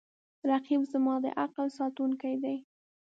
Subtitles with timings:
[0.49, 2.57] رقیب زما د عقل ساتونکی دی